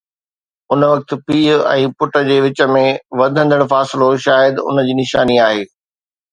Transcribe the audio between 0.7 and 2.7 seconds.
ان وقت پيءُ ۽ پٽ جي وچ